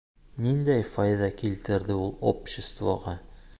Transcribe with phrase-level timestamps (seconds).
[0.45, 3.17] Ниндәй файҙа килтерҙе ул обществоға?